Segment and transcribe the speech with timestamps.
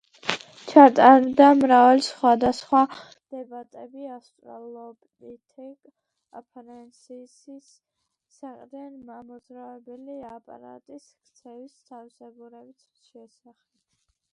[0.69, 2.79] ჩატარდა მრავალი სხვადასხვა
[3.33, 5.91] დებატები ავსტრალოპითეკ
[6.41, 7.69] აფარენსისის
[8.39, 13.59] საყრდენ-მამოძრავებელი აპარატის ქცევის თავისებურების შესახებ.